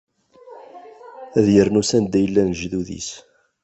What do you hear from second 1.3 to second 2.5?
Ad irnu s anda i llan